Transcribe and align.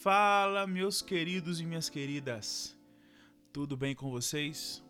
Fala, 0.00 0.66
meus 0.66 1.02
queridos 1.02 1.60
e 1.60 1.66
minhas 1.66 1.90
queridas. 1.90 2.74
Tudo 3.52 3.76
bem 3.76 3.94
com 3.94 4.10
vocês? 4.10 4.82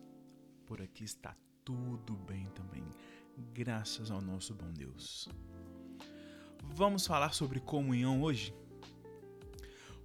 Por 0.65 0.81
aqui 0.81 1.03
está 1.03 1.35
tudo 1.65 2.15
bem 2.15 2.45
também, 2.55 2.85
graças 3.53 4.09
ao 4.09 4.21
nosso 4.21 4.55
bom 4.55 4.71
Deus. 4.71 5.27
Vamos 6.63 7.05
falar 7.05 7.33
sobre 7.33 7.59
comunhão 7.59 8.21
hoje? 8.21 8.55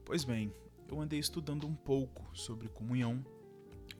Pois 0.05 0.25
bem, 0.25 0.53
eu 0.89 1.01
andei 1.01 1.21
estudando 1.21 1.69
um 1.69 1.77
pouco 1.77 2.29
sobre 2.37 2.69
comunhão 2.69 3.25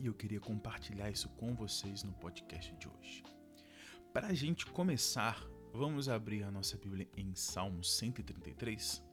e 0.01 0.07
eu 0.07 0.13
queria 0.13 0.41
compartilhar 0.41 1.09
isso 1.09 1.29
com 1.37 1.55
vocês 1.55 2.03
no 2.03 2.15
podcast 2.15 2.75
de 2.75 2.89
hoje. 2.89 3.23
Para 4.13 4.27
a 4.27 4.35
gente 4.35 4.67
começar, 4.67 5.41
vamos 5.73 6.09
abrir 6.09 6.43
a 6.43 6.51
nossa 6.51 6.77
Bíblia 6.77 7.09
em 7.17 7.33
Salmos 7.37 7.97
133. 7.97 9.06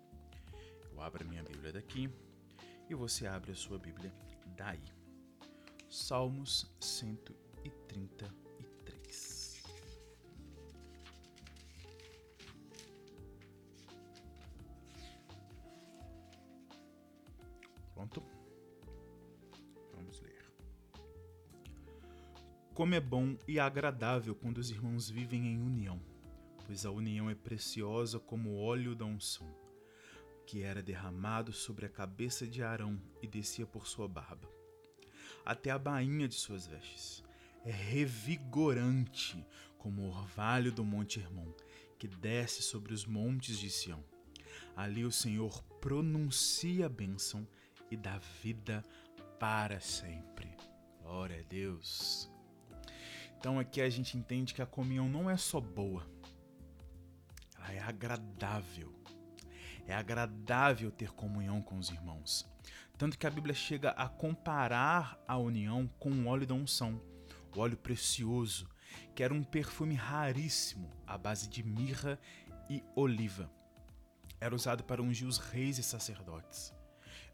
Eu 0.93 1.01
abro 1.01 1.25
a 1.25 1.27
minha 1.27 1.43
Bíblia 1.43 1.73
daqui 1.73 2.09
e 2.89 2.95
você 2.95 3.25
abre 3.25 3.51
a 3.51 3.55
sua 3.55 3.79
Bíblia 3.79 4.13
daí. 4.55 4.83
Salmos 5.89 6.71
133. 6.79 9.63
Pronto? 17.93 18.23
Vamos 19.93 20.21
ler. 20.21 20.45
Como 22.73 22.95
é 22.95 22.99
bom 22.99 23.37
e 23.47 23.59
agradável 23.59 24.35
quando 24.35 24.57
os 24.57 24.69
irmãos 24.69 25.09
vivem 25.09 25.47
em 25.47 25.61
união, 25.61 26.01
pois 26.65 26.85
a 26.85 26.91
união 26.91 27.29
é 27.29 27.35
preciosa 27.35 28.19
como 28.19 28.49
o 28.49 28.61
óleo 28.61 28.93
da 28.95 29.05
unção, 29.05 29.47
que 30.45 30.61
era 30.61 30.81
derramado 30.81 31.51
sobre 31.51 31.85
a 31.85 31.89
cabeça 31.89 32.45
de 32.45 32.61
Arão 32.61 32.99
e 33.21 33.27
descia 33.27 33.65
por 33.65 33.87
sua 33.87 34.07
barba, 34.07 34.49
até 35.45 35.69
a 35.71 35.79
bainha 35.79 36.27
de 36.27 36.35
suas 36.35 36.67
vestes. 36.67 37.23
É 37.65 37.71
revigorante 37.71 39.45
como 39.77 40.03
o 40.03 40.09
orvalho 40.09 40.71
do 40.71 40.83
Monte 40.83 41.19
Hermon, 41.19 41.51
que 41.97 42.07
desce 42.07 42.61
sobre 42.61 42.93
os 42.93 43.05
montes 43.05 43.57
de 43.57 43.69
Sião. 43.69 44.03
Ali 44.75 45.05
o 45.05 45.11
Senhor 45.11 45.63
pronuncia 45.79 46.85
a 46.85 46.89
bênção 46.89 47.47
e 47.89 47.95
dá 47.95 48.17
vida 48.41 48.83
para 49.39 49.79
sempre. 49.79 50.55
Glória 51.01 51.39
a 51.39 51.43
Deus. 51.43 52.29
Então 53.37 53.59
aqui 53.59 53.81
a 53.81 53.89
gente 53.89 54.17
entende 54.17 54.53
que 54.53 54.61
a 54.61 54.65
comunhão 54.65 55.09
não 55.09 55.29
é 55.29 55.35
só 55.35 55.59
boa, 55.59 56.09
ela 57.57 57.73
é 57.73 57.79
agradável. 57.79 59.02
É 59.87 59.93
agradável 59.93 60.91
ter 60.91 61.11
comunhão 61.11 61.61
com 61.61 61.77
os 61.77 61.89
irmãos. 61.89 62.47
Tanto 62.97 63.17
que 63.17 63.27
a 63.27 63.31
Bíblia 63.31 63.53
chega 63.53 63.89
a 63.91 64.07
comparar 64.07 65.21
a 65.27 65.37
união 65.37 65.87
com 65.99 66.09
o 66.09 66.27
óleo 66.27 66.47
da 66.47 66.53
unção, 66.53 67.01
o 67.55 67.59
óleo 67.59 67.75
precioso, 67.75 68.69
que 69.15 69.23
era 69.23 69.33
um 69.33 69.43
perfume 69.43 69.95
raríssimo 69.95 70.89
à 71.05 71.17
base 71.17 71.49
de 71.49 71.63
mirra 71.63 72.19
e 72.69 72.83
oliva. 72.95 73.51
Era 74.39 74.55
usado 74.55 74.83
para 74.83 75.01
ungir 75.01 75.27
os 75.27 75.37
reis 75.37 75.77
e 75.77 75.83
sacerdotes. 75.83 76.73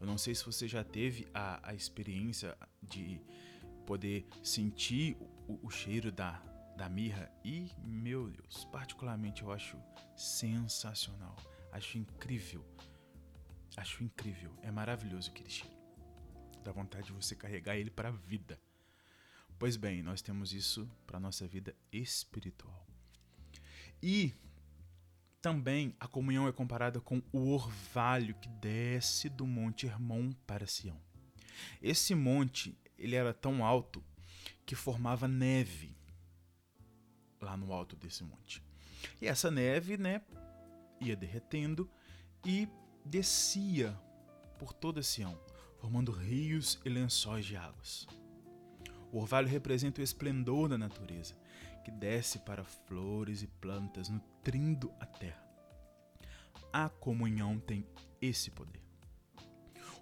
Eu 0.00 0.06
não 0.06 0.16
sei 0.16 0.34
se 0.34 0.44
você 0.44 0.66
já 0.66 0.82
teve 0.82 1.28
a, 1.34 1.60
a 1.70 1.74
experiência 1.74 2.56
de 2.82 3.20
poder 3.86 4.26
sentir 4.42 5.16
o, 5.46 5.66
o 5.66 5.70
cheiro 5.70 6.10
da, 6.10 6.40
da 6.76 6.88
mirra 6.88 7.30
e, 7.44 7.70
meu 7.84 8.30
Deus, 8.30 8.64
particularmente 8.72 9.42
eu 9.42 9.52
acho 9.52 9.76
sensacional. 10.16 11.36
Acho 11.72 11.98
incrível. 11.98 12.64
Acho 13.76 14.02
incrível. 14.02 14.52
É 14.62 14.70
maravilhoso 14.70 15.30
aquele 15.30 15.50
cheiro. 15.50 15.76
Dá 16.62 16.72
vontade 16.72 17.06
de 17.06 17.12
você 17.12 17.34
carregar 17.34 17.76
ele 17.76 17.90
para 17.90 18.08
a 18.08 18.12
vida. 18.12 18.60
Pois 19.58 19.76
bem, 19.76 20.02
nós 20.02 20.22
temos 20.22 20.52
isso 20.52 20.90
para 21.06 21.20
nossa 21.20 21.46
vida 21.46 21.74
espiritual. 21.92 22.86
E 24.02 24.34
também 25.40 25.94
a 25.98 26.06
comunhão 26.06 26.48
é 26.48 26.52
comparada 26.52 27.00
com 27.00 27.22
o 27.32 27.50
orvalho 27.50 28.34
que 28.34 28.48
desce 28.48 29.28
do 29.28 29.46
Monte 29.46 29.86
Hermon 29.86 30.32
para 30.46 30.66
Sião. 30.66 31.00
Esse 31.80 32.14
monte, 32.14 32.78
ele 32.98 33.16
era 33.16 33.32
tão 33.32 33.64
alto 33.64 34.04
que 34.64 34.74
formava 34.74 35.26
neve 35.26 35.96
lá 37.40 37.56
no 37.56 37.72
alto 37.72 37.96
desse 37.96 38.22
monte. 38.22 38.62
E 39.20 39.26
essa 39.26 39.50
neve, 39.50 39.96
né, 39.96 40.22
ia 41.00 41.16
derretendo 41.16 41.90
e 42.44 42.68
descia 43.04 43.98
por 44.58 44.72
toda 44.72 45.02
Sião, 45.02 45.38
formando 45.78 46.12
rios 46.12 46.78
e 46.84 46.88
lençóis 46.88 47.44
de 47.46 47.56
águas. 47.56 48.06
O 49.12 49.18
orvalho 49.18 49.48
representa 49.48 50.00
o 50.00 50.04
esplendor 50.04 50.68
da 50.68 50.78
natureza, 50.78 51.34
que 51.84 51.90
desce 51.90 52.38
para 52.40 52.62
flores 52.62 53.42
e 53.42 53.46
plantas, 53.46 54.08
nutrindo 54.08 54.92
a 55.00 55.06
terra. 55.06 55.42
A 56.72 56.88
comunhão 56.88 57.58
tem 57.58 57.86
esse 58.20 58.50
poder. 58.50 58.89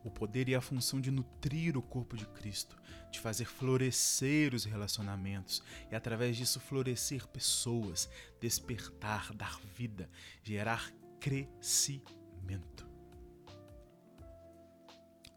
O 0.08 0.10
poder 0.10 0.48
e 0.48 0.54
a 0.54 0.60
função 0.62 0.98
de 0.98 1.10
nutrir 1.10 1.76
o 1.76 1.82
corpo 1.82 2.16
de 2.16 2.24
Cristo, 2.24 2.80
de 3.10 3.20
fazer 3.20 3.44
florescer 3.44 4.54
os 4.54 4.64
relacionamentos 4.64 5.62
e, 5.92 5.94
através 5.94 6.34
disso, 6.34 6.58
florescer 6.58 7.28
pessoas, 7.28 8.08
despertar, 8.40 9.34
dar 9.34 9.60
vida, 9.76 10.08
gerar 10.42 10.90
crescimento. 11.20 12.88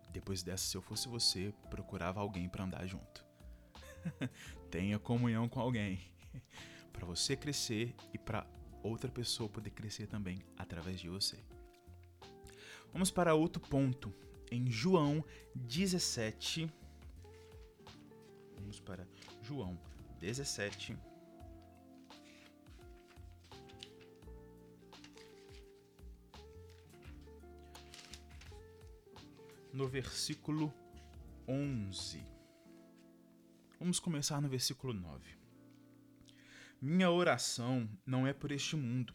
Depois 0.09 0.41
dessa, 0.41 0.63
se 0.63 0.77
eu 0.77 0.81
fosse 0.81 1.09
você, 1.09 1.53
procurava 1.69 2.21
alguém 2.21 2.47
para 2.47 2.63
andar 2.63 2.87
junto. 2.87 3.25
Tenha 4.71 4.97
comunhão 4.97 5.49
com 5.49 5.59
alguém 5.59 5.99
para 6.93 7.05
você 7.05 7.35
crescer 7.35 7.93
e 8.13 8.17
para 8.17 8.47
outra 8.81 9.11
pessoa 9.11 9.49
poder 9.49 9.71
crescer 9.71 10.07
também 10.07 10.39
através 10.57 11.01
de 11.01 11.09
você. 11.09 11.43
Vamos 12.93 13.11
para 13.11 13.35
outro 13.35 13.61
ponto. 13.61 14.15
Em 14.53 14.69
João 14.69 15.23
17. 15.55 16.69
Vamos 18.55 18.81
para 18.81 19.07
João 19.41 19.79
17. 20.19 20.97
No 29.71 29.87
versículo 29.87 30.73
11. 31.47 32.21
Vamos 33.79 34.01
começar 34.01 34.41
no 34.41 34.49
versículo 34.49 34.93
9. 34.93 35.39
Minha 36.81 37.09
oração 37.09 37.89
não 38.05 38.27
é 38.27 38.33
por 38.33 38.51
este 38.51 38.75
mundo, 38.75 39.13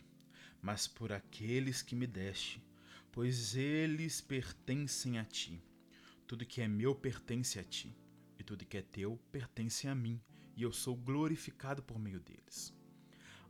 mas 0.62 0.88
por 0.88 1.12
aqueles 1.12 1.82
que 1.82 1.94
me 1.94 2.06
deste, 2.06 2.64
pois 3.16 3.56
eles 3.56 4.21
pertencem 4.21 5.19
a 5.19 5.25
ti. 5.25 5.59
Tudo 6.27 6.44
que 6.44 6.60
é 6.60 6.69
meu 6.69 6.94
pertence 6.94 7.59
a 7.59 7.65
ti, 7.65 7.97
e 8.38 8.44
tudo 8.44 8.66
que 8.66 8.77
é 8.77 8.82
teu 8.82 9.16
pertence 9.32 9.88
a 9.88 9.94
mim, 9.94 10.21
e 10.54 10.62
eu 10.62 10.71
sou 10.71 10.94
glorificado 10.94 11.82
por 11.82 11.99
meio 11.99 12.21
deles. 12.21 12.75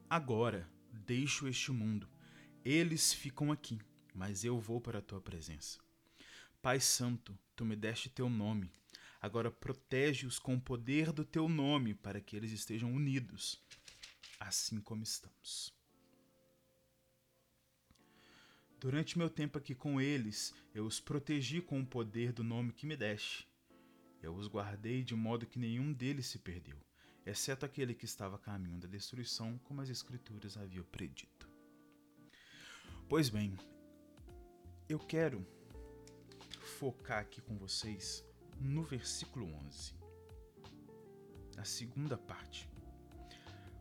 Agora 0.08 0.70
deixo 1.04 1.48
este 1.48 1.72
mundo, 1.72 2.08
eles 2.64 3.12
ficam 3.12 3.50
aqui, 3.50 3.80
mas 4.14 4.44
eu 4.44 4.56
vou 4.56 4.80
para 4.80 5.00
a 5.00 5.02
tua 5.02 5.20
presença. 5.20 5.80
Pai 6.62 6.78
Santo, 6.78 7.36
tu 7.56 7.64
me 7.64 7.74
deste 7.74 8.08
teu 8.08 8.30
nome. 8.30 8.70
Agora 9.20 9.50
protege-os 9.50 10.38
com 10.38 10.54
o 10.54 10.60
poder 10.60 11.10
do 11.10 11.24
teu 11.24 11.48
nome, 11.48 11.92
para 11.92 12.20
que 12.20 12.36
eles 12.36 12.52
estejam 12.52 12.94
unidos, 12.94 13.60
assim 14.38 14.80
como 14.80 15.02
estamos. 15.02 15.75
Durante 18.78 19.16
meu 19.16 19.30
tempo 19.30 19.56
aqui 19.56 19.74
com 19.74 19.98
eles, 19.98 20.54
eu 20.74 20.84
os 20.84 21.00
protegi 21.00 21.62
com 21.62 21.80
o 21.80 21.86
poder 21.86 22.30
do 22.30 22.44
nome 22.44 22.72
que 22.72 22.86
me 22.86 22.94
deste. 22.94 23.48
Eu 24.22 24.34
os 24.34 24.48
guardei 24.48 25.02
de 25.02 25.14
modo 25.14 25.46
que 25.46 25.58
nenhum 25.58 25.94
deles 25.94 26.26
se 26.26 26.38
perdeu, 26.38 26.76
exceto 27.24 27.64
aquele 27.64 27.94
que 27.94 28.04
estava 28.04 28.36
a 28.36 28.38
caminho 28.38 28.78
da 28.78 28.86
destruição, 28.86 29.58
como 29.64 29.80
as 29.80 29.88
Escrituras 29.88 30.58
haviam 30.58 30.84
predito. 30.84 31.48
Pois 33.08 33.30
bem, 33.30 33.56
eu 34.88 34.98
quero 34.98 35.46
focar 36.78 37.20
aqui 37.20 37.40
com 37.40 37.56
vocês 37.56 38.22
no 38.60 38.82
versículo 38.82 39.46
11, 39.46 39.94
a 41.56 41.64
segunda 41.64 42.18
parte. 42.18 42.68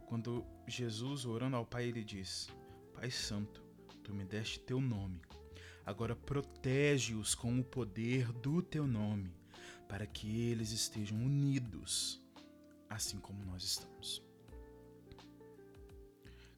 Quando 0.06 0.46
Jesus, 0.68 1.26
orando 1.26 1.58
ao 1.58 1.66
Pai, 1.66 1.86
ele 1.86 2.04
diz: 2.04 2.48
Pai 2.94 3.10
Santo, 3.10 3.65
tu 4.06 4.14
me 4.14 4.24
deste 4.24 4.60
teu 4.60 4.80
nome. 4.80 5.20
Agora 5.84 6.16
protege-os 6.16 7.34
com 7.34 7.60
o 7.60 7.64
poder 7.64 8.32
do 8.32 8.62
teu 8.62 8.86
nome, 8.86 9.34
para 9.90 10.06
que 10.06 10.50
eles 10.50 10.72
estejam 10.72 11.18
unidos, 11.18 12.22
assim 12.88 13.18
como 13.18 13.44
nós 13.46 13.64
estamos. 13.64 14.24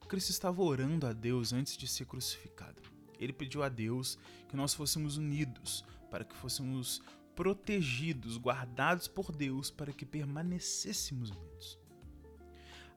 Cristo 0.09 0.29
estava 0.29 0.61
orando 0.61 1.07
a 1.07 1.13
Deus 1.13 1.51
antes 1.53 1.77
de 1.77 1.87
ser 1.87 2.05
crucificado. 2.05 2.81
Ele 3.19 3.33
pediu 3.33 3.63
a 3.63 3.69
Deus 3.69 4.17
que 4.47 4.55
nós 4.55 4.73
fôssemos 4.73 5.17
unidos 5.17 5.83
para 6.09 6.23
que 6.23 6.35
fôssemos 6.35 7.01
protegidos, 7.35 8.37
guardados 8.37 9.07
por 9.07 9.31
Deus, 9.31 9.69
para 9.69 9.93
que 9.93 10.05
permanecêssemos 10.05 11.29
unidos. 11.29 11.79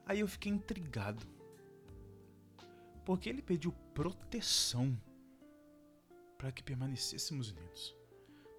Aí 0.05 0.19
eu 0.19 0.27
fiquei 0.27 0.51
intrigado. 0.51 1.25
Porque 3.05 3.29
ele 3.29 3.41
pediu 3.41 3.71
proteção 3.93 4.99
para 6.37 6.51
que 6.51 6.63
permanecêssemos 6.63 7.51
unidos. 7.51 7.95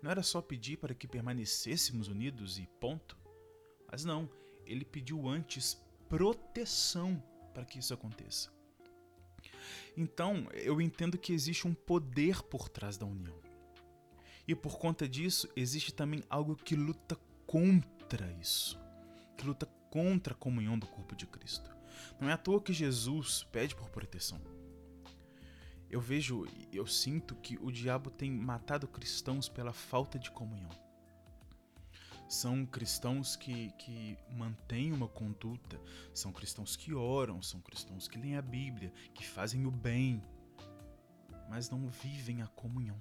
Não 0.02 0.10
era 0.10 0.22
só 0.22 0.40
pedir 0.42 0.78
para 0.78 0.94
que 0.94 1.06
permanecêssemos 1.06 2.08
unidos 2.08 2.58
e 2.58 2.66
ponto. 2.80 3.16
Mas 3.90 4.04
não, 4.04 4.28
ele 4.64 4.84
pediu 4.84 5.28
antes 5.28 5.80
proteção 6.08 7.22
para 7.54 7.64
que 7.64 7.78
isso 7.78 7.94
aconteça. 7.94 8.50
Então, 9.96 10.48
eu 10.52 10.80
entendo 10.80 11.18
que 11.18 11.32
existe 11.32 11.66
um 11.66 11.74
poder 11.74 12.42
por 12.42 12.68
trás 12.68 12.96
da 12.96 13.06
união. 13.06 13.36
E 14.46 14.54
por 14.54 14.78
conta 14.78 15.08
disso, 15.08 15.48
existe 15.54 15.94
também 15.94 16.22
algo 16.28 16.56
que 16.56 16.74
luta 16.74 17.16
contra 17.46 18.30
isso, 18.40 18.78
que 19.36 19.46
luta 19.46 19.66
contra 19.90 20.34
a 20.34 20.36
comunhão 20.36 20.78
do 20.78 20.86
corpo 20.86 21.14
de 21.14 21.26
Cristo. 21.26 21.70
Não 22.20 22.28
é 22.28 22.32
à 22.32 22.36
toa 22.36 22.60
que 22.60 22.72
Jesus 22.72 23.44
pede 23.44 23.74
por 23.74 23.88
proteção. 23.90 24.40
Eu 25.90 26.00
vejo, 26.00 26.46
eu 26.72 26.86
sinto 26.86 27.34
que 27.36 27.58
o 27.60 27.70
diabo 27.70 28.10
tem 28.10 28.30
matado 28.30 28.88
cristãos 28.88 29.48
pela 29.48 29.72
falta 29.72 30.18
de 30.18 30.30
comunhão. 30.30 30.70
São 32.26 32.64
cristãos 32.64 33.36
que, 33.36 33.70
que 33.72 34.16
mantêm 34.30 34.90
uma 34.90 35.06
conduta, 35.06 35.78
são 36.14 36.32
cristãos 36.32 36.76
que 36.76 36.94
oram, 36.94 37.42
são 37.42 37.60
cristãos 37.60 38.08
que 38.08 38.18
leem 38.18 38.38
a 38.38 38.42
Bíblia, 38.42 38.90
que 39.12 39.26
fazem 39.28 39.66
o 39.66 39.70
bem, 39.70 40.22
mas 41.50 41.68
não 41.68 41.86
vivem 41.88 42.40
a 42.40 42.46
comunhão. 42.46 42.98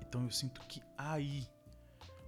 Então 0.00 0.24
eu 0.24 0.30
sinto 0.32 0.60
que 0.62 0.82
aí 0.98 1.46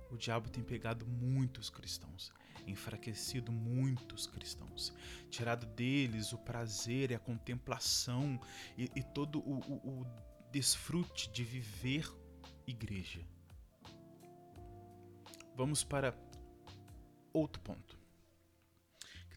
o 0.09 0.17
diabo 0.17 0.49
tem 0.49 0.62
pegado 0.62 1.05
muitos 1.05 1.69
cristãos, 1.69 2.33
enfraquecido 2.67 3.50
muitos 3.53 4.26
cristãos, 4.26 4.93
tirado 5.31 5.67
deles 5.67 6.32
o 6.32 6.38
prazer 6.38 7.11
e 7.11 7.14
a 7.14 7.19
contemplação 7.19 8.41
e, 8.76 8.91
e 8.94 9.03
todo 9.03 9.41
o, 9.41 9.59
o, 9.61 10.00
o 10.00 10.06
desfrute 10.50 11.31
de 11.31 11.44
viver 11.44 12.11
igreja. 12.67 13.26
Vamos 15.55 15.85
para 15.85 16.17
outro 17.32 17.61
ponto. 17.62 17.99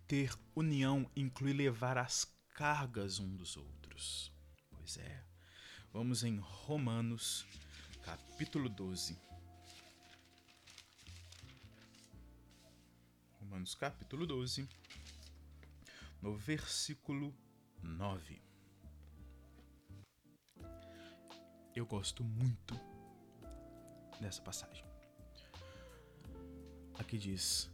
Ter 0.08 0.38
união 0.56 1.10
inclui 1.16 1.54
levar 1.54 1.98
as 1.98 2.26
cargas 2.54 3.20
um 3.20 3.36
dos 3.36 3.58
outros. 3.58 4.32
Pois 4.70 4.98
é. 4.98 5.24
Vamos 5.92 6.24
em 6.24 6.38
Romanos, 6.38 7.46
capítulo 8.04 8.70
12. 8.70 9.18
Romanos, 13.46 13.76
capítulo 13.76 14.26
12, 14.26 14.68
no 16.20 16.36
versículo 16.36 17.32
9. 17.82 18.42
Eu 21.76 21.86
gosto 21.86 22.24
muito 22.24 22.80
dessa 24.20 24.42
passagem. 24.42 24.84
Aqui 26.98 27.20
diz: 27.20 27.70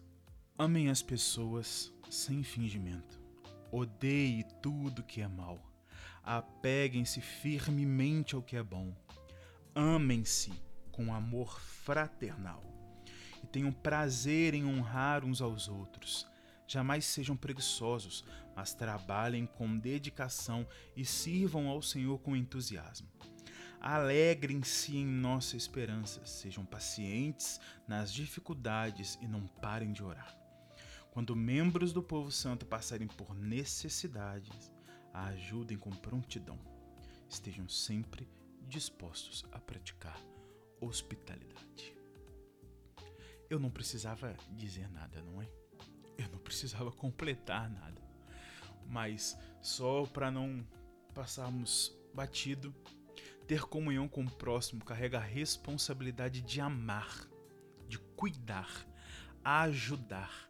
Amem 0.57 0.89
as 0.89 1.01
pessoas 1.01 1.93
sem 2.09 2.43
fingimento. 2.43 3.19
Odeie 3.71 4.43
tudo 4.61 5.03
que 5.03 5.21
é 5.21 5.27
mal. 5.27 5.57
Apeguem-se 6.21 7.21
firmemente 7.21 8.35
ao 8.35 8.43
que 8.43 8.57
é 8.57 8.63
bom. 8.63 8.93
Amem-se 9.73 10.51
com 10.91 11.13
amor 11.13 11.61
fraternal. 11.61 12.70
Tenham 13.51 13.71
prazer 13.71 14.53
em 14.53 14.65
honrar 14.65 15.25
uns 15.25 15.41
aos 15.41 15.67
outros. 15.67 16.27
Jamais 16.67 17.03
sejam 17.03 17.35
preguiçosos, 17.35 18.23
mas 18.55 18.73
trabalhem 18.73 19.45
com 19.45 19.77
dedicação 19.77 20.65
e 20.95 21.03
sirvam 21.03 21.67
ao 21.67 21.81
Senhor 21.81 22.19
com 22.19 22.35
entusiasmo. 22.35 23.09
Alegrem-se 23.81 24.95
em 24.95 25.05
nossa 25.05 25.57
esperança, 25.57 26.25
sejam 26.25 26.63
pacientes 26.63 27.59
nas 27.87 28.13
dificuldades 28.13 29.17
e 29.21 29.27
não 29.27 29.47
parem 29.47 29.91
de 29.91 30.03
orar. 30.03 30.37
Quando 31.11 31.35
membros 31.35 31.91
do 31.91 32.01
povo 32.01 32.31
santo 32.31 32.65
passarem 32.65 33.07
por 33.07 33.35
necessidades, 33.35 34.71
ajudem 35.13 35.77
com 35.77 35.89
prontidão. 35.89 36.57
Estejam 37.27 37.67
sempre 37.67 38.29
dispostos 38.67 39.43
a 39.51 39.59
praticar 39.59 40.17
hospitalidade. 40.79 42.00
Eu 43.51 43.59
não 43.59 43.69
precisava 43.69 44.33
dizer 44.51 44.89
nada, 44.91 45.21
não 45.23 45.41
é? 45.41 45.49
Eu 46.17 46.29
não 46.29 46.39
precisava 46.39 46.89
completar 46.95 47.69
nada. 47.69 48.01
Mas 48.87 49.37
só 49.61 50.05
para 50.05 50.31
não 50.31 50.65
passarmos 51.13 51.93
batido, 52.13 52.73
ter 53.45 53.63
comunhão 53.63 54.07
com 54.07 54.23
o 54.23 54.31
próximo 54.31 54.85
carrega 54.85 55.17
a 55.17 55.21
responsabilidade 55.21 56.41
de 56.41 56.61
amar, 56.61 57.27
de 57.89 57.99
cuidar, 58.15 58.87
ajudar, 59.43 60.49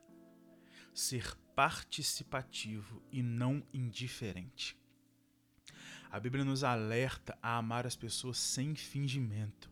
ser 0.94 1.36
participativo 1.56 3.02
e 3.12 3.24
não 3.24 3.66
indiferente. 3.74 4.80
A 6.12 6.20
Bíblia 6.20 6.46
nos 6.46 6.64
alerta 6.64 7.36
a 7.42 7.58
amar 7.58 7.88
as 7.88 7.96
pessoas 7.96 8.38
sem 8.38 8.76
fingimento. 8.76 9.72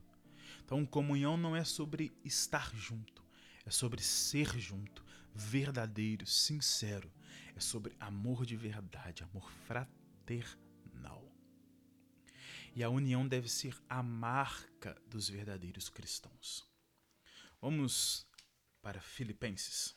Então, 0.66 0.84
comunhão 0.84 1.38
não 1.38 1.56
é 1.56 1.64
sobre 1.64 2.12
estar 2.24 2.72
junto, 2.76 3.19
é 3.70 3.72
sobre 3.72 4.02
ser 4.02 4.60
junto, 4.60 5.06
verdadeiro, 5.32 6.26
sincero. 6.26 7.14
É 7.56 7.60
sobre 7.60 7.96
amor 8.00 8.44
de 8.44 8.56
verdade, 8.56 9.24
amor 9.24 9.48
fraternal. 9.68 11.24
E 12.76 12.84
a 12.84 12.90
união 12.90 13.28
deve 13.28 13.48
ser 13.48 13.80
a 13.88 14.02
marca 14.02 15.00
dos 15.06 15.30
verdadeiros 15.30 15.88
cristãos. 15.88 16.68
Vamos 17.62 18.26
para 18.82 19.00
Filipenses. 19.00 19.94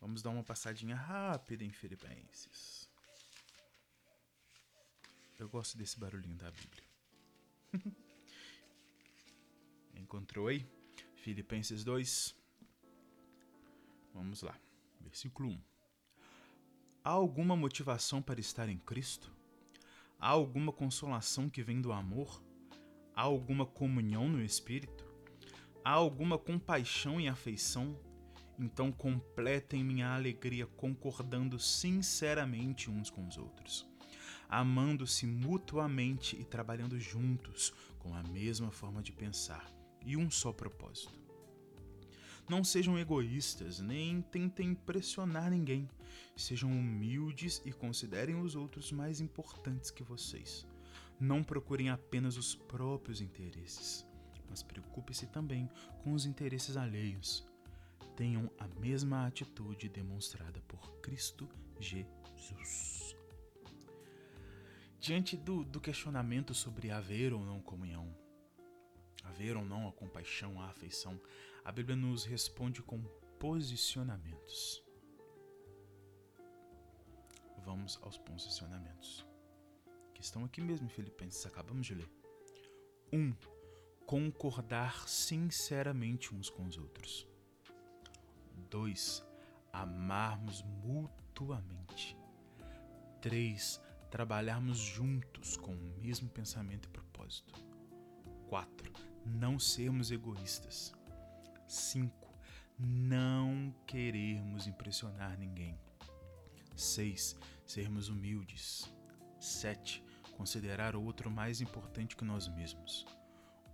Vamos 0.00 0.22
dar 0.22 0.30
uma 0.30 0.44
passadinha 0.44 0.94
rápida 0.94 1.64
em 1.64 1.72
Filipenses. 1.72 2.88
Eu 5.36 5.48
gosto 5.48 5.76
desse 5.76 5.98
barulhinho 5.98 6.36
da 6.36 6.50
Bíblia. 6.52 6.84
Encontrou 9.96 10.46
aí? 10.46 10.75
Filipenses 11.26 11.82
2. 11.82 12.36
Vamos 14.14 14.42
lá. 14.42 14.56
Versículo 15.00 15.48
1. 15.48 15.60
Há 17.02 17.10
alguma 17.10 17.56
motivação 17.56 18.22
para 18.22 18.38
estar 18.38 18.68
em 18.68 18.78
Cristo? 18.78 19.34
Há 20.20 20.28
alguma 20.28 20.70
consolação 20.70 21.50
que 21.50 21.64
vem 21.64 21.80
do 21.80 21.90
amor? 21.90 22.40
Há 23.12 23.22
alguma 23.22 23.66
comunhão 23.66 24.28
no 24.28 24.40
Espírito? 24.40 25.04
Há 25.84 25.90
alguma 25.90 26.38
compaixão 26.38 27.20
e 27.20 27.26
afeição? 27.26 27.98
Então 28.56 28.92
completem 28.92 29.82
minha 29.82 30.14
alegria 30.14 30.64
concordando 30.64 31.58
sinceramente 31.58 32.88
uns 32.88 33.10
com 33.10 33.26
os 33.26 33.36
outros, 33.36 33.84
amando-se 34.48 35.26
mutuamente 35.26 36.40
e 36.40 36.44
trabalhando 36.44 37.00
juntos 37.00 37.74
com 37.98 38.14
a 38.14 38.22
mesma 38.22 38.70
forma 38.70 39.02
de 39.02 39.10
pensar 39.10 39.75
e 40.06 40.16
um 40.16 40.30
só 40.30 40.52
propósito. 40.52 41.26
Não 42.48 42.62
sejam 42.62 42.96
egoístas, 42.96 43.80
nem 43.80 44.22
tentem 44.22 44.68
impressionar 44.68 45.50
ninguém. 45.50 45.90
Sejam 46.36 46.70
humildes 46.70 47.60
e 47.64 47.72
considerem 47.72 48.36
os 48.36 48.54
outros 48.54 48.92
mais 48.92 49.20
importantes 49.20 49.90
que 49.90 50.04
vocês. 50.04 50.64
Não 51.18 51.42
procurem 51.42 51.90
apenas 51.90 52.36
os 52.36 52.54
próprios 52.54 53.20
interesses, 53.20 54.06
mas 54.48 54.62
preocupe-se 54.62 55.26
também 55.26 55.68
com 56.04 56.12
os 56.12 56.24
interesses 56.24 56.76
alheios. 56.76 57.44
Tenham 58.14 58.48
a 58.58 58.68
mesma 58.80 59.26
atitude 59.26 59.88
demonstrada 59.88 60.60
por 60.68 61.00
Cristo 61.00 61.48
Jesus. 61.80 63.16
Diante 65.00 65.36
do, 65.36 65.64
do 65.64 65.80
questionamento 65.80 66.54
sobre 66.54 66.90
haver 66.90 67.32
ou 67.32 67.44
não 67.44 67.60
comunhão, 67.60 68.14
haver 69.26 69.56
ou 69.56 69.64
não 69.64 69.88
a 69.88 69.92
compaixão, 69.92 70.60
a 70.60 70.66
afeição, 70.66 71.20
a 71.64 71.72
Bíblia 71.72 71.96
nos 71.96 72.24
responde 72.24 72.82
com 72.82 73.02
posicionamentos. 73.38 74.82
Vamos 77.64 77.98
aos 78.02 78.16
posicionamentos. 78.16 79.26
Que 80.14 80.22
estão 80.22 80.44
aqui 80.44 80.60
mesmo 80.60 80.86
em 80.86 80.90
Filipenses, 80.90 81.44
acabamos 81.44 81.86
de 81.86 81.94
ler. 81.94 82.08
1. 83.12 83.18
Um, 83.18 83.34
concordar 84.06 85.08
sinceramente 85.08 86.34
uns 86.34 86.48
com 86.48 86.64
os 86.64 86.78
outros. 86.78 87.26
2. 88.70 89.24
Amarmos 89.72 90.62
mutuamente. 90.62 92.16
3. 93.20 93.80
Trabalharmos 94.10 94.78
juntos 94.78 95.56
com 95.56 95.72
o 95.72 96.00
mesmo 96.00 96.30
pensamento 96.30 96.86
e 96.86 96.92
propósito. 96.92 97.52
4 98.48 99.15
Não 99.26 99.58
sermos 99.58 100.12
egoístas. 100.12 100.94
5. 101.66 102.32
Não 102.78 103.74
querermos 103.84 104.68
impressionar 104.68 105.36
ninguém. 105.36 105.76
6. 106.76 107.36
Sermos 107.66 108.08
humildes. 108.08 108.90
7. 109.40 110.02
Considerar 110.36 110.94
o 110.94 111.02
outro 111.02 111.28
mais 111.28 111.60
importante 111.60 112.16
que 112.16 112.24
nós 112.24 112.46
mesmos. 112.46 113.04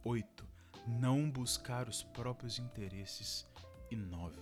8. 0.03 0.49
Não 0.87 1.31
buscar 1.31 1.87
os 1.87 2.03
próprios 2.03 2.59
interesses. 2.59 3.47
E 3.91 3.95
9. 3.95 4.41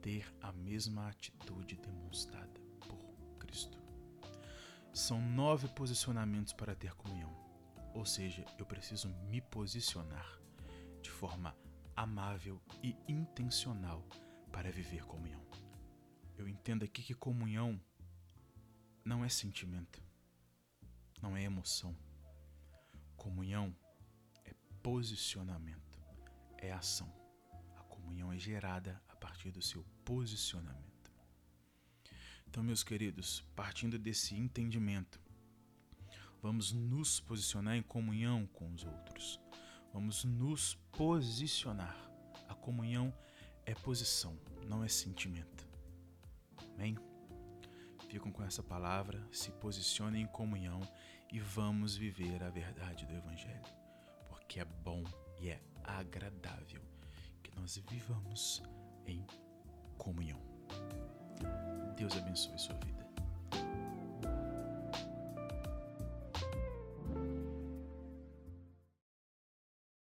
Ter 0.00 0.32
a 0.40 0.52
mesma 0.52 1.08
atitude 1.08 1.76
demonstrada 1.76 2.60
por 2.86 2.96
Cristo. 3.40 3.82
São 4.92 5.20
nove 5.20 5.66
posicionamentos 5.68 6.52
para 6.52 6.76
ter 6.76 6.94
comunhão. 6.94 7.34
Ou 7.92 8.06
seja, 8.06 8.44
eu 8.56 8.64
preciso 8.64 9.08
me 9.28 9.40
posicionar 9.40 10.43
forma 11.24 11.56
amável 11.96 12.60
e 12.82 12.94
intencional 13.08 14.06
para 14.52 14.70
viver 14.70 15.06
comunhão. 15.06 15.42
Eu 16.36 16.46
entendo 16.46 16.84
aqui 16.84 17.02
que 17.02 17.14
comunhão 17.14 17.80
não 19.02 19.24
é 19.24 19.28
sentimento, 19.30 20.02
não 21.22 21.34
é 21.34 21.42
emoção. 21.42 21.96
Comunhão 23.16 23.74
é 24.44 24.52
posicionamento, 24.82 25.98
é 26.58 26.70
ação. 26.70 27.10
A 27.74 27.82
comunhão 27.84 28.30
é 28.30 28.38
gerada 28.38 29.02
a 29.08 29.16
partir 29.16 29.50
do 29.50 29.62
seu 29.62 29.82
posicionamento. 30.04 31.10
Então, 32.46 32.62
meus 32.62 32.82
queridos, 32.82 33.40
partindo 33.56 33.98
desse 33.98 34.34
entendimento, 34.34 35.18
vamos 36.42 36.70
nos 36.70 37.18
posicionar 37.18 37.76
em 37.76 37.82
comunhão 37.82 38.46
com 38.48 38.70
os 38.74 38.84
outros. 38.84 39.43
Vamos 39.94 40.24
nos 40.24 40.74
posicionar. 40.90 41.96
A 42.48 42.54
comunhão 42.54 43.14
é 43.64 43.76
posição, 43.76 44.36
não 44.66 44.82
é 44.82 44.88
sentimento. 44.88 45.68
Amém? 46.74 46.98
Ficam 48.08 48.32
com 48.32 48.42
essa 48.42 48.60
palavra, 48.60 49.24
se 49.30 49.52
posicionem 49.52 50.24
em 50.24 50.26
comunhão 50.26 50.80
e 51.32 51.38
vamos 51.38 51.96
viver 51.96 52.42
a 52.42 52.50
verdade 52.50 53.06
do 53.06 53.14
Evangelho, 53.14 53.62
porque 54.28 54.58
é 54.58 54.64
bom 54.64 55.04
e 55.40 55.48
é 55.50 55.60
agradável 55.84 56.82
que 57.40 57.54
nós 57.54 57.76
vivamos 57.88 58.64
em 59.06 59.24
comunhão. 59.96 60.40
Deus 61.96 62.16
abençoe 62.16 62.58
sua 62.58 62.74
vida. 62.80 63.03